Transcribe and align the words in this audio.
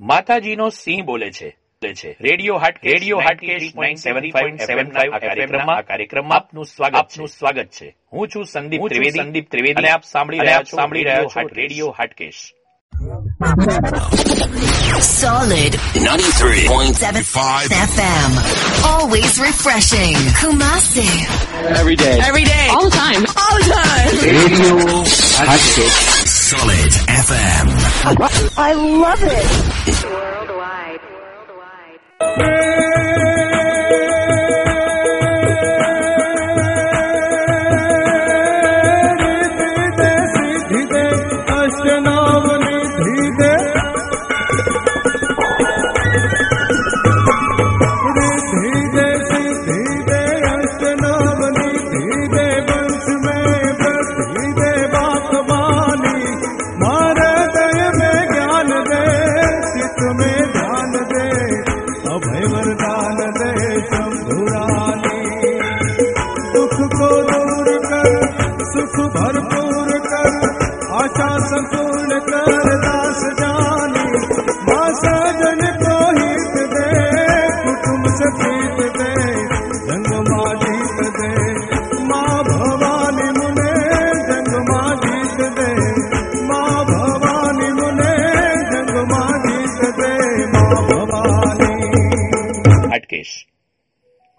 માતાજીનો 0.00 0.70
સિંહ 0.70 1.04
બોલે 1.04 1.30
છે 1.30 1.56
બોલે 1.82 1.94
છે 1.94 2.16
રેડિયો 2.20 2.58
હાટ 2.58 2.76
રેડિયો 2.82 3.20
હાટ 3.20 3.40
આ 3.42 5.18
કાર્યક્રમમાં 5.20 5.76
આ 5.76 5.82
કાર્યક્રમમાં 5.82 6.36
આપનું 6.36 6.64
સ્વાગત 6.64 6.96
આપનું 6.96 7.28
સ્વાગત 7.28 7.70
છે 7.70 7.96
હું 8.12 8.28
છું 8.28 8.44
સંદીપ 8.44 8.82
ત્રિવેદી 8.88 9.20
સંદીપ 9.20 9.50
ત્રિવેદી 9.50 9.74
અને 9.74 9.90
આપ 9.90 10.04
સાંભળી 10.04 10.40
રહ્યા 10.40 10.62
છો 10.62 10.76
સાંભળી 10.76 11.04
રહ્યા 11.04 11.24
છો 11.24 11.48
radio 11.52 11.90
Hatkesh 11.90 12.42
Solid 15.00 15.74
93.75 15.94 17.74
FM. 17.88 18.30
Always 18.84 19.38
refreshing. 19.38 20.16
Kumasi. 20.40 21.08
Every 21.74 21.96
day. 21.96 22.16
Every 22.20 22.44
day. 22.44 22.66
All 22.70 22.88
the 22.88 22.96
time. 22.96 23.22
All 23.36 23.58
the 23.58 23.64
time. 23.74 24.14
Radio 24.32 24.72
Hatchet. 25.44 26.35
Solid 26.46 26.92
FM. 27.08 27.66
I 28.56 28.72
love 28.74 29.18
it. 29.20 30.04
Worldwide. 30.04 31.00
Worldwide. 32.20 32.95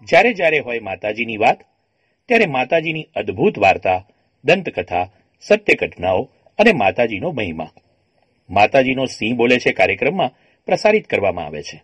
જ્યારે 0.08 0.32
જ્યારે 0.32 0.58
હોય 0.58 0.80
માતાજીની 0.80 1.36
વાત 1.36 1.60
ત્યારે 2.28 2.46
માતાજીની 2.46 3.08
અદ્ભુત 3.16 3.58
વાર્તા 3.58 4.00
દંતકથા 4.44 5.06
સત્ય 5.40 5.74
ઘટનાઓ 5.74 6.28
અને 6.58 6.72
માતાજીનો 6.72 7.30
મહિમા. 7.30 7.70
માતાજીનો 8.50 9.04
સિંહ 9.04 9.36
બોલે 9.36 9.58
છે 9.58 9.72
કાર્યક્રમમાં 9.72 10.30
પ્રસારિત 10.66 11.06
કરવામાં 11.06 11.46
આવે 11.46 11.62
છે. 11.62 11.82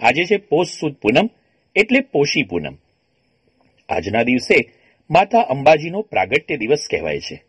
આજે 0.00 0.24
છે 0.24 0.36
પોષ 0.36 0.66
સુદ 0.66 0.94
પૂનમ 0.94 1.28
એટલે 1.76 2.00
પોષી 2.00 2.42
પૂનમ. 2.42 2.76
આજના 3.88 4.22
દિવસે 4.22 4.72
માતા 5.10 5.40
અંબાજીનો 5.40 6.02
પ્રાગટ્ય 6.02 6.56
દિવસ 6.56 6.86
કહેવાય 6.90 7.20
છે. 7.20 7.42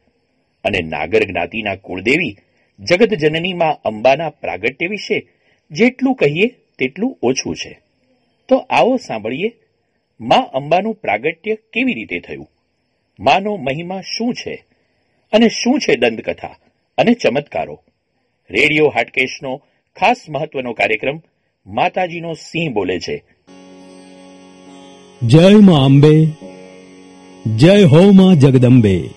અને 0.63 0.79
નાગર 0.81 1.23
જ્ઞાતિના 1.23 1.75
કુળદેવી 1.75 2.35
જગત 2.79 3.13
જનની 3.13 3.53
માં 3.53 3.81
અંબાના 3.81 4.29
પ્રાગટ્ય 4.29 4.87
વિશે 4.87 5.27
જેટલું 5.71 6.15
કહીએ 6.15 6.47
તેટલું 6.79 7.17
ઓછું 7.21 7.55
છે. 7.55 7.79
તો 8.47 8.57
આવો 8.57 8.97
સાંભળીએ, 8.97 9.51
માં 10.21 10.47
અંબાનું 10.51 10.95
પ્રાગટ્ય 10.95 11.55
કેવી 11.55 11.93
રીતે 11.93 12.19
થયું? 12.19 12.49
માનો 13.19 13.55
મહિમા 13.55 14.01
શું 14.01 14.33
છે? 14.33 14.65
અને 15.33 15.49
શું 15.49 15.79
છે 15.79 15.95
દંતકથા? 15.95 16.47
અને 16.97 17.13
ચમત્કારો. 17.13 17.81
રેડિયો 18.51 18.87
હાટકેશનો 18.95 19.57
ખાસ 19.99 20.17
મહત્વનો 20.29 20.73
કાર્યક્રમ 20.73 21.21
માતાજીનો 21.65 22.33
સિંહ 22.33 22.73
બોલે 22.73 22.99
છે. 22.99 23.23
જય 25.23 25.55
માં 25.55 25.85
અંબે. 25.85 26.25
જય 27.55 27.83
હો 27.83 28.11
માં 28.11 28.35
જગદંબે. 28.35 29.09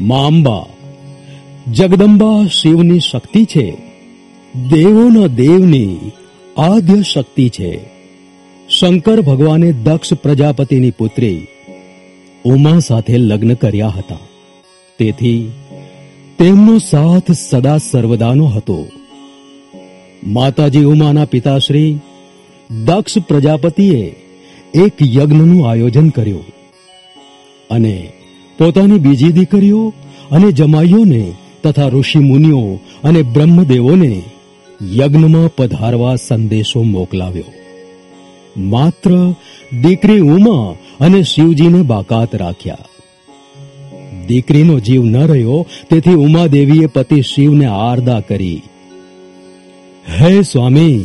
માં 0.00 0.26
અંબા, 0.26 0.66
જગદંબા 1.72 2.46
શિવની 2.46 3.00
શક્તિ 3.00 3.44
છે. 3.44 3.70
દેવોના 4.68 5.26
દેવની 5.26 6.12
આદ્ય 6.58 7.02
શક્તિ 7.02 7.48
છે. 7.48 7.80
શંકર 8.68 9.20
ભગવાને 9.20 9.72
દક્ષ 9.72 10.14
પ્રજાપતિની 10.14 10.90
પુત્રી 10.90 11.46
ઉમા 12.44 12.78
સાથે 12.78 13.18
લગ્ન 13.18 13.54
કર્યા 13.54 13.88
હતા. 13.88 14.18
તેથી 15.00 15.50
તેમનો 16.38 16.78
સાથ 16.78 17.30
સદા 17.30 17.78
સર્વદાનો 17.78 18.46
હતો. 18.46 18.88
માતાજી 20.26 20.84
ઉમાના 20.84 21.24
પિતાશ્રી, 21.24 21.98
દક્ષ 22.84 23.18
પ્રજાપતિએ 23.18 24.16
એક 24.74 24.92
યજ્ઞનું 25.02 25.68
આયોજન 25.68 26.08
કર્યું 26.08 26.44
અને 27.70 28.12
પોતાની 28.58 28.98
બીજી 28.98 29.32
દીકરીઓ 29.32 29.92
અને 30.30 30.52
જમાઈઓને 30.52 31.32
તથા 31.62 31.88
ઋષિ 31.88 32.18
મુનિઓ 32.18 32.78
અને 33.04 33.22
બ્રહ્મદેવોને 33.22 34.22
યજ્ઞમાં 34.82 35.50
પધારવા 35.56 36.16
સંદેશો 36.16 36.82
મોકલાવ્યો. 36.82 37.52
માત્ર 38.56 39.34
દીકરી 39.82 40.20
ઉમા 40.20 40.74
અને 41.00 41.22
શિવજીને 41.22 41.82
બાકાત 41.82 42.34
રાખ્યા. 42.34 42.78
દીકરીનો 44.30 44.76
જીવ 44.80 45.04
ન 45.04 45.16
રહ્યો, 45.26 45.58
તેથી 45.90 46.20
ઉમાદેવીએ 46.20 46.86
પતિ 46.86 47.22
શિવને 47.28 47.66
આરદા 47.78 48.20
કરી. 48.28 48.60
હે 50.10 50.30
સ્વામી, 50.42 51.00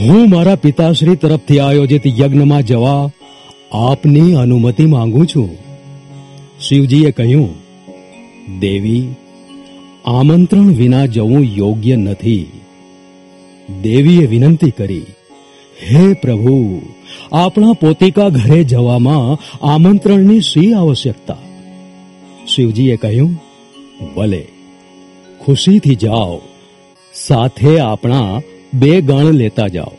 હું 0.00 0.30
મારા 0.30 0.62
પિતાશ્રી 0.62 1.16
તરફથી 1.16 1.60
આયોજિત 1.60 2.06
યજ્ઞમાં 2.20 2.62
જવા 2.62 3.02
આપની 3.82 4.34
અનુમતિ 4.34 4.86
માંગુ 4.86 5.24
છું. 5.24 5.50
શિવજીએ 6.60 7.10
કહ્યું, 7.10 7.52
દેવી, 8.60 9.04
આમંત્રણ 10.06 10.74
વિના 10.74 11.06
જવું 11.08 11.46
યોગ્ય 11.56 11.96
નથી. 11.98 12.44
દેવીએ 13.82 14.26
વિનંતી 14.26 14.76
કરી, 14.78 15.06
હે 15.82 16.02
પ્રભુ, 16.14 16.58
આપણા 17.32 17.78
પોતિકા 17.80 18.28
ઘરે 18.34 18.60
જવામાં 18.64 19.40
આમંત્રણની 19.66 20.40
શી 20.42 20.70
આવશ્યકતા? 20.72 21.43
શિવજીએ 22.46 22.96
કહ્યું, 22.96 23.40
ભલે, 24.14 24.48
ખુશીથી 25.44 25.94
જાઓ, 25.94 26.40
સાથે 27.14 27.78
આપણા 27.78 28.40
બે 28.74 29.00
ગણ 29.00 29.30
લેતા 29.30 29.68
જાઓ, 29.68 29.92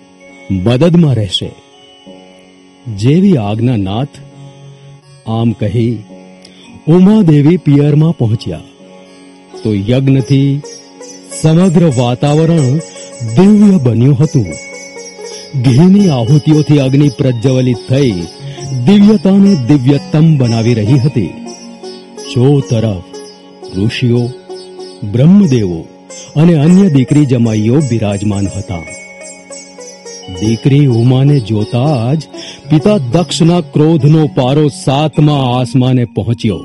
મદદમાં 0.51 1.15
રહેશે. 1.15 1.51
જેવી 2.95 3.37
આજ્ઞા 3.37 3.75
નાથ 3.75 4.07
આમ 5.27 5.51
કહી 5.51 5.97
ઉમાદેવી 6.87 7.57
પિયરમાં 7.57 8.17
પહોંચ્યા. 8.17 8.61
તો 9.63 9.73
યજ્ઞથી 9.73 10.61
સમગ્ર 11.41 11.91
વાતાવરણ 11.97 12.77
દિવ્ય 13.35 13.77
બન્યું 13.83 14.23
હતું. 14.23 14.45
ઘીની 15.61 16.09
આહુતિઓથી 16.09 16.79
અગ્નિ 16.79 17.09
પ્રજ્વલિત 17.09 17.77
થઈ 17.89 18.11
દિવ્યતાને 18.85 19.55
દિવ્યતમ 19.55 20.37
બનાવી 20.37 20.73
રહી 20.73 20.99
હતી. 20.99 21.44
ચો 22.35 22.59
તરફ, 22.59 23.03
ઋષિઓ, 23.77 24.29
બ્રહ્મદેવો 25.11 25.85
અને 26.35 26.53
અન્ય 26.53 26.89
દીકરી 26.89 27.25
જમાઈઓ 27.25 27.75
બિરાજમાન 27.75 28.47
હતા. 28.47 28.79
દીકરી 30.39 30.85
ઉમાને 30.85 31.39
જોતા 31.39 32.13
જ 32.13 32.21
પિતા 32.69 32.97
દક્ષના 32.97 33.61
ક્રોધનો 33.61 34.27
પારો 34.27 34.67
સાતમા 34.67 35.59
આસમાને 35.59 36.05
પહોંચ્યો. 36.05 36.57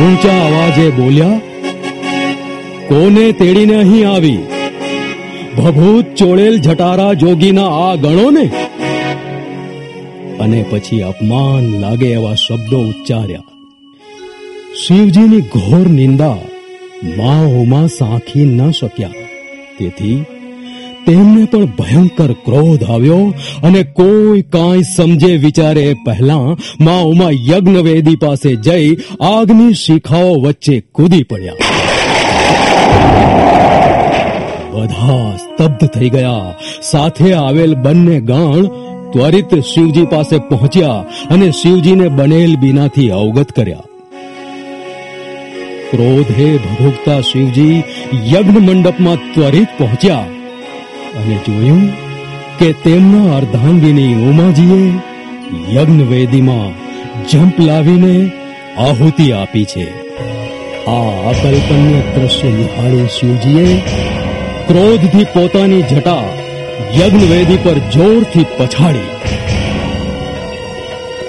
ઊંચા 0.00 0.46
અવાજે 0.46 0.90
બોલ્યા, 0.90 1.40
કોને 2.88 3.32
તેડીને 3.32 3.76
અહીં 3.76 4.10
આવી? 4.10 4.38
ભભૂત 5.58 6.04
ચોળેલ 6.16 6.58
જટારા 6.58 7.12
જોગીના 7.12 7.66
આ 7.66 7.94
ગણોને? 7.94 8.50
અને 10.40 10.64
પછી 10.70 11.00
અપમાન 11.00 11.80
લાગે 11.80 12.06
એવા 12.06 12.34
શબ્દો 12.34 12.78
ઉચ્ચાર્યા. 12.78 13.42
શિવજીની 14.86 15.40
ઘોર 15.40 15.88
નિંદા 15.88 16.36
માઓમાં 17.16 17.88
સાંખી 17.88 18.44
ન 18.44 18.70
શક્યા. 18.70 19.08
તેથી 19.78 20.24
તેમને 21.06 21.44
પણ 21.44 21.64
ભયંકર 21.64 22.32
ક્રોધ 22.32 22.84
આવ્યો 22.90 23.34
અને 23.62 23.82
કોઈ 23.82 24.42
કાંઈ 24.42 24.82
સમજે 24.82 25.36
વિચારે 25.36 25.94
પહેલા 26.06 26.38
મા 26.80 27.00
ઉમા 27.00 27.30
યજ્ઞવેદી 27.30 28.16
પાસે 28.16 28.56
જઈ 28.56 28.96
આગની 29.20 29.74
શિખાઓ 29.74 30.34
વચ્ચે 30.34 30.80
કૂદી 30.80 31.22
પડ્યા. 31.22 31.52
બધા 34.72 35.36
સ્તબ્ધ 35.36 35.88
થઈ 35.88 36.08
ગયા. 36.08 36.54
સાથે 36.82 37.34
આવેલ 37.34 37.74
બંને 37.74 38.20
ગણ 38.20 38.66
ત્વરિત 39.12 39.54
શિવજી 39.54 40.06
પાસે 40.06 40.38
પહોંચ્યા 40.38 41.04
અને 41.30 41.50
શિવજીને 41.50 42.08
બનેલ 42.08 42.56
બીનાથી 42.56 43.10
અવગત 43.10 43.52
કર્યા. 43.52 43.82
ક્રોધે 45.90 46.48
ભભૂકતા 46.56 47.20
શિવજી 47.20 47.82
યજ્ઞ 48.32 48.58
મંડપમાં 48.58 49.16
ત્વરિત 49.34 49.68
પહોંચ્યા 49.78 50.26
અને 51.18 51.36
જોયું 51.46 51.84
કે 52.58 52.72
તેમના 52.72 53.36
અર્ધાંગીની 53.36 54.14
ઉમાજીએ 54.14 54.82
યજ્ઞ 55.74 56.02
વેદીમાં 56.02 56.72
જંપ 57.28 57.60
લાવીને 57.60 58.30
આહુતિ 58.78 59.32
આપી 59.32 59.64
છે। 59.64 59.86
આ 60.86 61.30
અકલ્પન્ય 61.30 62.00
દ્રશ્ય 62.14 62.50
નિહાળી 62.50 63.08
શિવજીએ 63.18 63.80
ક્રોધથી 64.68 65.24
પોતાની 65.24 65.82
જટા 65.82 66.24
યજ્ઞવેદી 67.00 67.56
પર 67.56 67.78
જોરથી 67.94 68.46
પછાડી। 68.58 69.10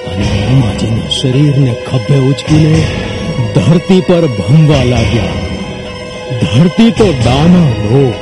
અને 0.09 0.27
ઉમાજીના 0.53 1.09
શરીરને 1.09 1.73
ખભે 1.91 2.17
ઉચકીને 2.19 2.83
ધરતી 3.59 4.01
પર 4.01 4.27
ભમવા 4.27 4.83
લાગ્યા. 4.83 5.23
ધરતી 6.41 6.91
તો 6.91 7.13
દાના 7.25 7.69
લો. 7.69 8.13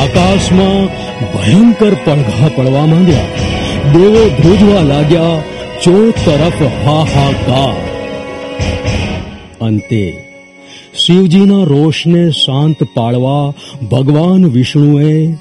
આકાશમાં 0.00 0.86
ભયંકર 1.34 1.94
પડઘા 1.94 2.48
પડવા 2.56 2.86
માંડ્યા. 2.86 3.24
દેવો 3.92 4.28
ધ્રુજવા 4.28 4.80
લાગ્યા 4.80 5.42
ચો 5.82 6.10
તરફ 6.10 6.86
હાહાકાર. 6.86 7.88
અંતે 9.60 10.24
શિવજીના 10.94 11.64
રોષને 11.64 12.30
શાંત 12.30 12.82
પાડવા 12.82 13.52
ભગવાન 13.86 14.44
વિષ્ણુએ 14.44 15.32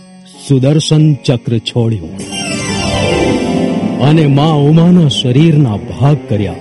સુદર્શન 0.47 1.13
ચક્ર 1.13 1.57
છોડ્યું. 1.57 2.17
અને 3.99 4.27
મા 4.27 4.45
ઉમાના 4.45 5.07
શરીરના 5.07 5.75
ભાગ 5.75 6.17
કર્યા. 6.29 6.55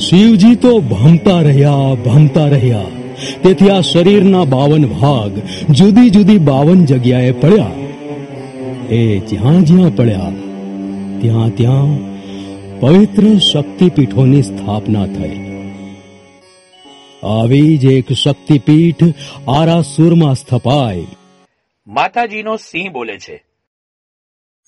શિવજી 0.00 0.54
તો 0.54 0.78
ભમતા 0.80 1.40
રહ્યા 1.40 1.94
ભમતા 1.94 2.46
રહ્યા. 2.46 2.84
તેથી 3.42 3.70
આ 3.70 3.80
શરીરના 3.80 4.44
બાવન 4.44 4.86
ભાગ 4.86 5.38
જુદી 5.70 6.10
જુદી 6.10 6.38
બાવન 6.38 6.84
જગ્યાએ 6.84 7.32
પડ્યા. 7.32 7.70
એ 8.90 9.18
જ્યાં 9.18 9.64
જ્યાં 9.64 9.96
પડ્યા, 9.96 10.32
ત્યાં 11.20 11.50
ત્યાં 11.56 11.92
પવિત્ર 12.80 13.38
શક્તિપીઠોની 13.38 14.42
સ્થાપના 14.42 15.06
થઈ. 15.06 15.36
આવી 17.22 17.78
જ 17.78 17.84
એક 17.84 18.12
શક્તિપીઠ 18.12 19.04
આરાસુરમાં 19.48 20.34
સ્થપાઈ 20.34 21.06
માતાજીનો 21.86 22.56
સિંહ 22.56 22.92
બોલે 22.92 23.16
છે. 23.18 23.49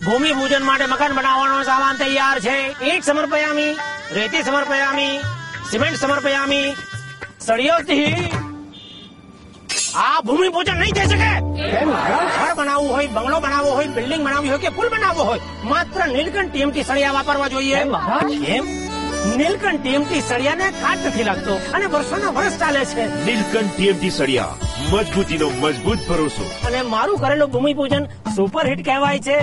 ભૂમિ 0.04 0.30
પૂજન 0.36 0.64
માટે 0.68 0.86
મકાન 0.92 1.12
બનાવવાનો 1.16 1.56
સામાન 1.66 1.98
તૈયાર 1.98 2.38
છે. 2.44 2.54
ઈટ 2.90 3.04
સમર્પયામી 3.08 3.72
રેતી 4.16 4.42
સમર્પયામી 4.46 5.12
સિમેન્ટ 5.70 5.98
સમર્પયામી 6.00 6.66
સળિયોથી 7.46 8.08
આ 10.04 10.22
ભૂમિ 10.26 10.48
પૂજન 10.56 10.80
નહીં 10.80 10.94
થઈ 10.96 11.08
શકે. 11.12 11.30
ઘર 12.36 12.54
બનાવવું 12.60 12.90
હોય 12.94 13.08
બંગલો 13.16 13.38
બનાવવો 13.44 13.70
હોય 13.76 13.92
બિલ્ડિંગ 13.98 14.24
બનાવવી 14.26 14.50
હોય 14.54 14.62
કે 14.64 14.72
પુલ 14.78 14.88
બનાવવો 14.94 15.26
હોય 15.28 15.40
માત્ર 15.72 16.06
નીલકંઠ 16.14 16.50
ટીએમટી 16.54 16.84
સળિયા 16.88 17.12
વાપરવા 17.18 17.50
જોઈએ. 17.52 17.82
એમ 18.56 18.66
નીલકંઠ 19.36 19.80
ટીએમટી 19.82 20.22
સળિયાને 20.30 20.72
કાટ 20.80 21.06
નથી 21.10 21.28
લાગતો 21.28 21.60
અને 21.74 21.86
વર્ષોના 21.92 22.32
વર્ષ 22.38 22.58
ચાલે 22.64 22.82
છે. 22.94 23.04
નીલકંઠ 23.28 23.76
ટીએમટી 23.76 24.10
સળિયા. 24.18 24.56
મજબૂતીનો 24.94 25.50
મજબૂત 25.66 26.00
ભરોસો. 26.08 26.50
અને 26.66 26.82
મારું 26.96 27.22
કરેલું 27.22 27.54
ભૂમિ 27.54 27.74
પૂજન 27.82 28.10
સુપર 28.36 28.66
હિટ 28.72 28.84
કહેવાય 28.90 29.24
છે. 29.28 29.38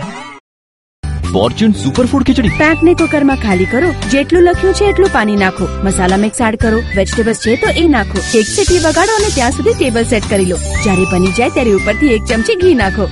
ફોર્ચ્યુન 1.34 1.74
સુપરફૂડ 1.82 2.24
ખીચડી. 2.28 2.52
પેકને 2.60 2.92
કુકરમાં 3.02 3.42
ખાલી 3.44 3.70
કરો 3.74 3.90
જેટલું 4.14 4.44
લખ્યું 4.48 4.78
છે 4.80 4.86
એટલું 4.92 5.12
પાણી 5.16 5.40
નાખો. 5.42 5.66
મસાલા 5.88 6.22
મિક્સ 6.24 6.40
એડ 6.48 6.58
કરો 6.64 6.80
વેજીટેબલ્સ 6.98 7.42
છે 7.46 7.56
તો 7.64 7.70
એ 7.82 7.84
નાખો. 7.96 8.18
એક 8.40 8.48
સીટી 8.54 8.80
વગાડો 8.86 9.14
અને 9.20 9.30
ત્યાં 9.36 9.58
સુધી 9.58 9.76
ટેબલ 9.82 10.06
સેટ 10.14 10.26
કરી 10.32 10.50
લો. 10.52 10.58
જ્યારે 10.84 11.06
બની 11.12 11.34
જાય 11.40 11.56
ત્યારે 11.58 11.76
ઉપરથી 11.80 12.14
એક 12.18 12.24
ચમચી 12.32 12.58
ઘી 12.64 12.76
નાખો. 12.82 13.06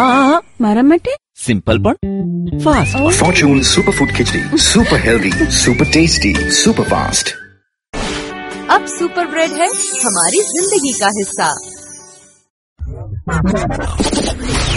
આ 0.00 0.38
મારા 0.66 0.86
માટે? 0.92 1.12
સિમ્પલ 1.46 1.78
પણ. 1.84 1.96
Fast 2.64 2.94
Fortune 3.20 3.60
superfood 3.72 4.16
khichdi. 4.16 4.44
Super 4.70 4.98
healthy 5.06 5.52
super 5.60 5.86
tasty 5.92 6.34
super 6.62 6.86
fast 6.94 7.26
અબ 8.74 8.82
સુપર 8.98 9.24
બ્રેડ 9.32 9.54
હે 9.60 9.68
હમારી 10.02 10.44
જિંદગી 10.50 10.94
કા 11.00 11.12
હિસ્સા 11.20 11.54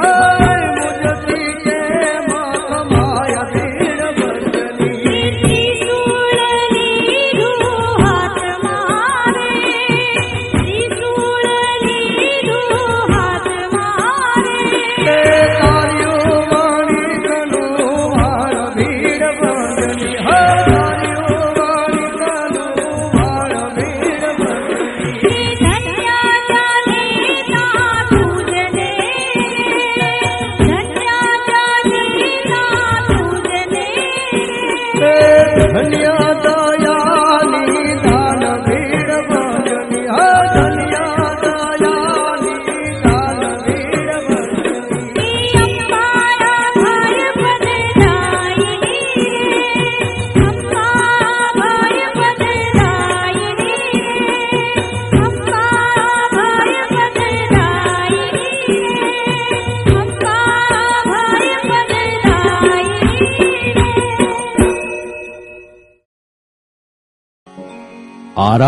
Oh. 0.00 0.27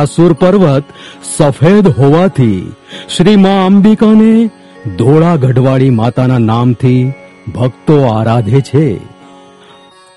આરાસુર 0.00 0.32
પર્વત 0.32 0.84
સફેદ 1.36 1.88
હોવાથી 1.88 2.72
શ્રી 3.16 3.36
મા 3.36 3.66
અંબિકાને 3.66 4.50
ધોળા 4.98 5.36
ગઢવાળી 5.36 5.90
માતાના 5.90 6.38
નામથી 6.38 7.12
ભક્તો 7.54 7.96
આરાધે 8.04 8.60
છે. 8.60 8.86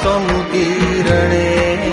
समुदीरणेन 0.00 1.86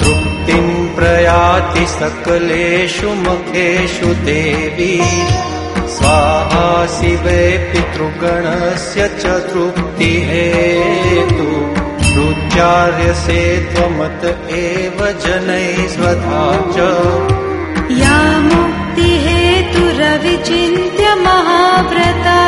तृप्तिम् 0.00 0.74
प्रयाति 0.96 1.84
सकलेषु 1.94 3.08
मुखेषु 3.24 4.10
देवी। 4.28 4.96
स्वाहा 5.96 6.68
शिवे 6.94 7.42
पितृगणस्य 7.72 9.00
च 9.20 9.22
तृप्तिहेतु 9.50 11.50
रुच्यार्यसे 12.16 13.42
त्वमत 13.72 14.22
एव 14.60 14.98
जनैः 15.24 15.78
स्वधा 15.94 16.44
च। 16.76 16.78
या 18.02 18.18
मुक्तिहेतुरविचिन्त्य 18.48 21.04
महाव्रता 21.26 22.40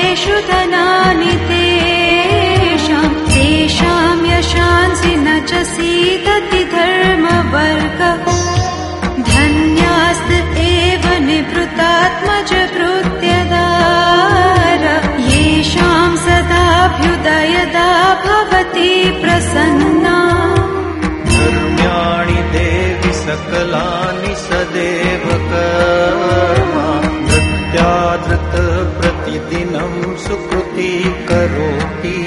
धृत्याधृत 27.27 28.53
प्रतिदिनम् 28.97 30.17
सुकृती 30.17 30.91
करोति। 31.29 32.25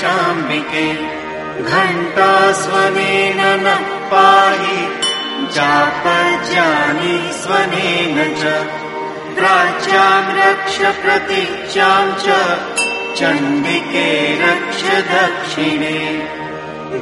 चाम्बिके 0.00 0.86
घण्टास्वनेन 1.70 3.40
न 3.64 3.66
पाहि 4.12 4.78
चापज्यानि 5.54 7.16
स्वनेन 7.40 8.16
च। 8.40 8.42
प्राच्यां 9.38 10.22
रक्ष 10.38 10.76
प्रतीच्यां 11.02 12.06
च 12.24 12.26
चण्डिके 13.18 14.08
रक्ष 14.44 14.80
दक्षिणे 15.10 16.00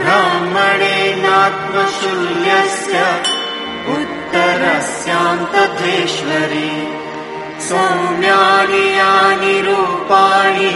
ब्राह्मणेनात्मशूल्यस्य 0.00 2.96
सौम्यानि 7.68 8.84
यानि 8.98 9.56
रूपाणि 9.66 10.74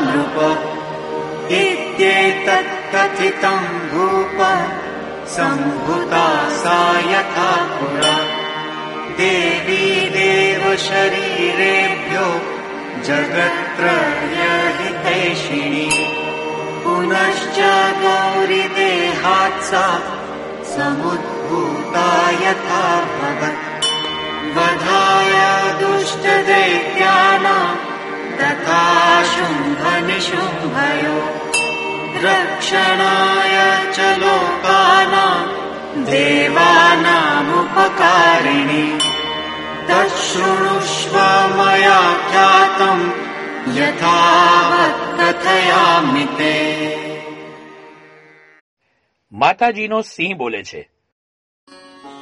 नृप 0.00 0.38
इत्येतत् 1.60 2.74
कथितम् 2.92 3.68
भूप 3.92 4.38
सम्भुता 5.36 6.26
सा 6.62 6.78
यथा 7.10 7.52
पुरा। 7.76 8.16
देवी 9.20 9.86
देवशरीरेभ्यो 10.16 11.06
जगत्त्रयहितैषिणी 13.06 14.18
पुनश्च 16.84 17.58
गौरिदेहात् 18.02 19.64
सा 19.70 19.86
समुद्भूता 20.74 22.08
यथा 22.44 22.84
भवत् 23.16 23.75
वधाय 24.55 25.33
दुष्टदैत्यानाम् 25.81 27.79
तथा 28.39 28.83
शुम्भनिशुम्भयो 29.33 31.17
रक्षणाय 32.25 33.55
च 33.95 33.97
लोकानाम् 34.23 35.49
देवानामुपकारिणि 37.51 38.85
तच्छृणुष्व 39.89 41.15
मया 41.57 41.99
ख्यातम् 42.31 43.05
यथावत् 43.77 45.01
कथयामि 45.19 46.25
ते 46.39 46.55
માતાજીનો 49.31 49.99
સિંહ 50.07 50.33
બોલે 50.39 50.61
છે 50.69 50.81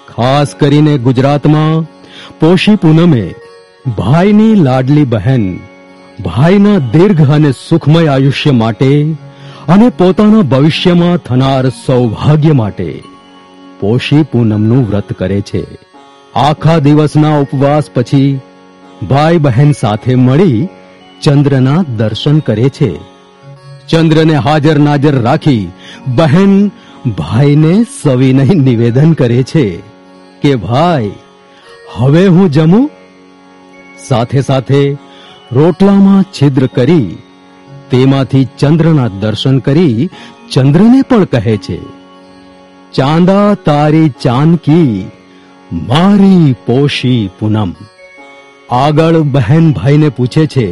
ખાસ 0.09 0.49
કરીને 0.59 0.93
ગુજરાતમાં 1.07 1.63
પોષી 2.40 2.76
પૂનમે, 2.76 3.34
ભાઈની 3.98 4.54
લાડલી 4.54 5.04
બહેન, 5.04 5.58
ભાઈના 6.24 6.78
દીર્ઘ 6.78 7.30
અને 7.30 7.50
સુખમય 7.68 8.06
આયુષ્ય 8.06 8.50
માટે 8.50 8.90
અને 9.68 9.88
પોતાના 9.88 10.42
ભવિષ્યમાં 10.42 11.16
થનાર 11.16 11.68
સૌભાગ્ય 11.68 12.52
માટે 12.52 13.02
પોષી 13.80 14.22
પૂનમનું 14.22 14.88
વ્રત 14.88 15.12
કરે 15.12 15.40
છે. 15.40 15.64
આખા 16.34 16.78
દિવસના 16.78 17.38
ઉપવાસ 17.38 17.90
પછી 17.94 18.40
ભાઈ 19.08 19.38
બહેન 19.38 19.72
સાથે 19.72 20.14
મળી 20.14 20.68
ચંદ્રના 21.22 21.84
દર્શન 21.96 22.38
કરે 22.38 22.68
છે. 22.68 22.92
ચંદ્રને 23.88 24.34
હાજર 24.34 24.78
નાજર 24.78 25.22
રાખી 25.22 25.68
બહેન 26.16 26.70
ભાઈને 27.18 27.74
સવિનય 28.02 28.44
નિવેદન 28.44 29.12
કરે 29.12 29.42
છે 29.42 29.66
કે, 30.42 30.54
ભાઈ 30.56 31.10
હવે 31.84 32.26
હું 32.26 32.50
જમું? 32.50 32.90
સાથે 33.98 34.40
સાથે 34.40 34.96
રોટલામાં 35.52 36.22
છિદ્ર 36.22 36.66
કરી, 36.66 37.16
તેમાંથી 37.90 38.48
ચંદ્રના 38.58 39.08
દર્શન 39.20 39.58
કરી 39.58 40.08
ચંદ્રને 40.52 41.02
પણ 41.02 41.24
કહે 41.24 41.56
છે, 41.56 41.78
ચાંદા 42.92 43.54
તારી 43.54 44.08
ચાંદકી 44.22 45.10
મારી 45.72 46.54
પોશી 46.66 47.30
પૂનમ. 47.40 47.74
આગળ 48.70 49.20
બહેન 49.20 49.72
ભાઈને 49.72 50.08
પૂછે 50.08 50.46
છે, 50.46 50.68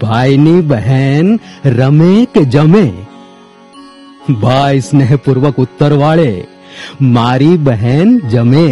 ભાઈની 0.00 0.60
બહેન 0.60 1.40
રમે 1.64 2.12
કે 2.34 2.44
જમે? 2.44 2.86
ભાઈ 4.40 4.80
સ્નેહપૂર્વક 4.80 5.56
ઉત્તર 5.56 5.92
વાળે, 5.92 6.32
મારી 7.00 7.56
બહેન 7.56 8.18
જમે. 8.28 8.68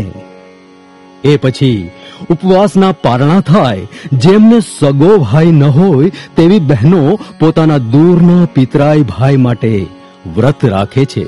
એ 1.24 1.36
પછી 1.36 1.90
ઉપવાસના 2.30 2.92
પારણા 2.92 3.40
થાય, 3.40 3.86
જેમને 4.12 4.60
સગો 4.60 5.16
ભાઈ 5.16 5.46
ન 5.46 5.64
હોય 5.64 6.10
તેવી 6.36 6.58
બહેનો 6.58 7.18
પોતાના 7.40 7.78
દૂરના 7.78 8.44
પિતરાય 8.44 9.02
ભાઈ 9.02 9.36
માટે 9.36 9.86
વ્રત 10.36 10.64
રાખે 10.64 11.04
છે. 11.04 11.26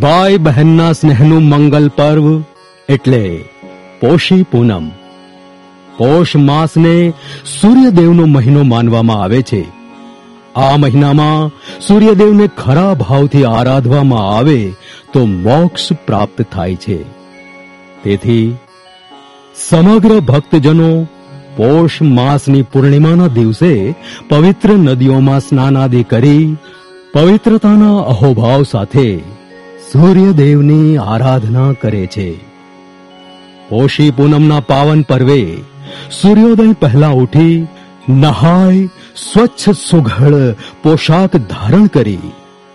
ભાઈ 0.00 0.38
બહેનના 0.38 0.92
સ્નેહનું 0.92 1.42
મંગલ 1.42 1.88
પર્વ 1.88 2.42
એટલે 2.88 3.44
પોષી 4.00 4.42
પૂનમ. 4.42 4.88
પોષ 5.96 6.36
માસને 6.36 7.12
સૂર્યદેવનો 7.60 8.24
મહિનો 8.24 8.62
માનવામાં 8.62 9.22
આવે 9.22 9.42
છે. 9.42 9.64
આ 10.56 10.76
મહિનામાં 10.76 11.50
સૂર્યદેવને 11.80 12.46
ખરા 12.46 12.94
ભાવથી 12.94 13.44
આરાધવામાં 13.44 14.36
આવે 14.36 14.72
તો 15.12 15.26
મોક્ષ 15.26 15.92
પ્રાપ્ત 15.92 16.42
થાય 16.52 16.74
છે. 16.74 17.23
તેથી 18.04 18.56
સમગ્ર 19.68 20.20
ભક્તજનો 20.20 21.06
પોષ 21.56 22.02
માસની 22.02 22.62
પૂર્ણિમાના 22.62 23.26
દિવસે 23.26 23.94
પવિત્ર 24.28 24.70
નદીઓમાં 24.70 25.40
સ્નાનાદિ 25.40 26.02
કરી 26.02 26.56
પવિત્રતાના 27.12 27.98
અહોભાવ 27.98 28.62
સાથે 28.62 29.18
સૂર્યદેવની 29.92 30.96
આરાધના 30.96 31.72
કરે 31.72 32.06
છે. 32.06 32.28
પોષી 33.68 34.10
પૂનમના 34.10 34.60
પાવન 34.60 35.02
પર્વે 35.02 35.42
સૂર્યોદય 36.10 36.72
પહેલા 36.72 37.08
ઉઠી 37.08 37.66
નહાય 38.08 38.88
સ્વચ્છ 39.16 39.70
સુઘડ 39.90 40.34
પોશાક 40.82 41.36
ધારણ 41.36 41.86
કરી 41.86 42.32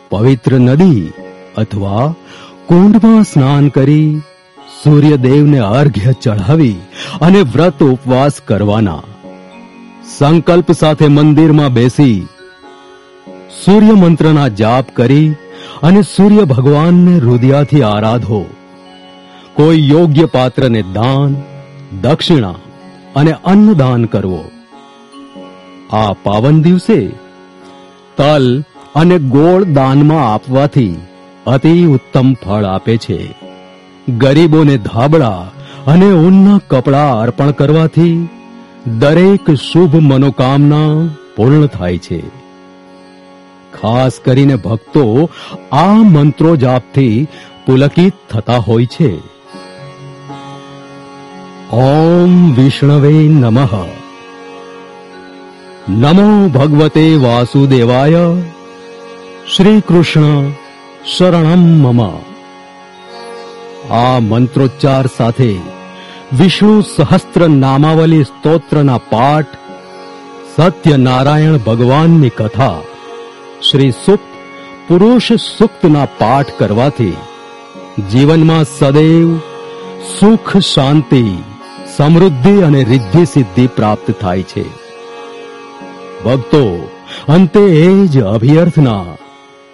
પવિત્ર 0.09 0.53
નદી 0.59 1.11
અથવા 1.57 2.15
કુંડમાં 2.67 3.23
સ્નાન 3.23 3.67
કરી 3.67 4.21
સૂર્યદેવને 4.83 5.59
અર્ઘ્ય 5.59 6.13
ચઢાવી 6.13 6.75
અને 7.21 7.41
વ્રત 7.41 7.83
ઉપવાસ 7.83 8.31
કરવાના. 8.45 9.03
સંકલ્પ 10.17 10.71
સાથે 10.71 11.07
મંદિરમાં 11.07 11.73
બેસી 11.73 12.27
સૂર્ય 13.65 13.91
મંત્રના 13.91 14.47
જાપ 14.47 14.85
કરી 14.95 15.35
અને 15.83 16.01
સૂર્ય 16.01 16.43
ભગવાનને 16.43 17.17
હૃદયાથી 17.17 17.81
આરાધો. 17.81 18.45
કોઈ 19.53 19.89
યોગ્ય 19.89 20.25
પાત્રને 20.25 20.81
દાન, 20.81 21.35
દક્ષિણા 22.01 22.55
અને 23.15 23.31
અન્નદાન 23.31 24.05
કરવો. 24.05 24.43
આ 25.91 26.13
પાવન 26.13 26.61
દિવસે 26.61 27.07
તલ 28.17 28.63
અને 28.95 29.17
ગોળ 29.17 29.63
દાનમાં 29.63 30.33
આપવાથી 30.33 30.97
અતિ 31.47 31.85
ઉત્તમ 31.85 32.33
ફળ 32.33 32.63
આપે 32.63 32.97
છે. 32.97 33.48
ગરીબોને 34.09 34.77
ધાબળા 34.77 35.51
અને 35.87 36.11
ઊનના 36.11 36.59
કપડા 36.67 37.19
અર્પણ 37.21 37.51
કરવાથી 37.51 38.29
દરેક 38.99 39.51
શુભ 39.51 39.95
મનોકામના 39.95 41.09
પૂર્ણ 41.35 41.65
થાય 41.65 41.97
છે. 41.97 42.19
ખાસ 43.81 44.11
કરીને 44.25 44.55
ભક્તો 44.55 45.29
આ 45.71 45.93
મંત્રો 45.93 46.55
જાપથી 46.55 47.27
પુલકિત 47.65 48.13
થતા 48.29 48.57
હોય 48.57 48.85
છે. 48.85 49.17
ઓમ 51.71 52.53
વિષ્ણવે 52.53 53.13
નમઃ. 53.13 53.85
નમો 55.89 56.47
ભગવતે 56.47 57.15
વાસુદેવાય. 57.15 58.17
શ્રી 59.55 59.81
કૃષ્ણ 59.81 60.51
શરણમ 61.17 61.91
મમ. 61.91 62.28
આ 63.91 64.19
મંત્રોચ્ચાર 64.19 65.05
સાથે 65.17 65.57
વિષ્ણુ 66.39 66.81
સહસ્ત્ર 66.81 67.47
નામાવલી 67.47 68.23
સ્તોત્રના 68.23 68.97
પાઠ, 68.97 69.45
સત્યનારાયણ 70.57 71.57
ભગવાનની 71.57 72.29
કથા, 72.29 72.75
શ્રી 73.71 73.91
સુપ્ત 73.91 74.29
પુરુષ 74.87 75.33
સુક્તના 75.33 76.05
પાઠ 76.05 76.45
કરવાથી 76.57 77.17
જીવનમાં 78.11 78.63
સદૈવ 78.63 79.37
સુખ, 80.19 80.57
શાંતિ, 80.57 81.37
સમૃદ્ધિ 81.97 82.61
અને 82.61 82.83
રિદ્ધિ 82.83 83.25
સિદ્ધિ 83.25 83.67
પ્રાપ્ત 83.67 84.11
થાય 84.21 84.43
છે. 84.43 84.65
ભક્તો, 86.23 86.89
અંતે 87.27 87.59
એ 87.59 88.07
જ 88.07 88.21
અભિયર્થના 88.21 89.05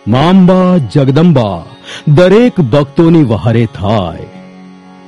માંબા 0.08 0.78
જગદંબા 0.78 1.64
દરેક 2.08 2.60
ભક્તોની 2.60 3.24
વહારે 3.24 3.66
થાય. 3.66 4.20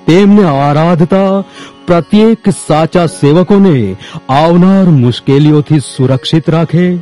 તેમને 0.05 0.43
આરાધતા 0.43 1.41
પ્રત્યેક 1.87 2.49
સાચા 2.49 3.05
સેવકોને 3.05 3.95
આવનાર 4.29 4.83
મુશ્કેલીઓથી 4.83 5.79
સુરક્ષિત 5.79 6.49
રાખે. 6.49 6.95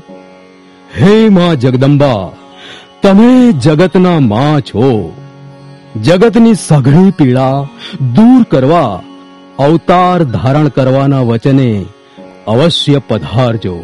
હે 1.01 1.29
માં 1.29 1.55
જગદંબા, 1.55 2.29
તમે 3.01 3.51
જગતના 3.51 4.19
માં 4.19 4.61
છો. 4.61 5.13
જગતની 6.03 6.53
સઘળી 6.53 7.11
પીડા 7.11 7.63
દૂર 8.15 8.43
કરવા, 8.43 9.01
અવતાર 9.59 10.23
ધારણ 10.23 10.67
કરવાના 10.67 11.19
વચને 11.19 11.85
અવશ્ય 12.47 13.01
પધારજો. 13.07 13.79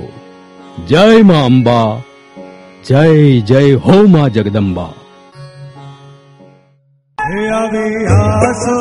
જય 0.88 1.22
માં 1.22 1.46
અંબા. 1.46 2.02
જય 2.86 3.02
જય 3.42 3.62
હો 3.78 3.96
માં 4.08 4.30
જગદંબા. 4.30 4.94
આવે 7.52 7.84
આસો 8.16 8.76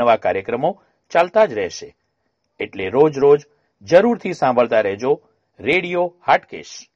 અવનવા 0.00 0.16
કાર્યક્રમો 0.16 0.82
ચાલતા 1.10 1.44
જ 1.44 1.52
રહેશે. 1.52 1.96
એટલે 2.60 2.88
રોજ 2.88 3.18
રોજ 3.18 3.40
જરૂરથી 3.82 4.32
સાંભળતા 4.32 4.80
રહેજો 4.80 5.22
રેડિયો 5.60 6.14
હાટકેશ. 6.26 6.88